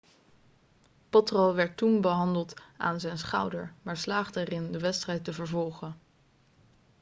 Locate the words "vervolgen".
5.33-5.97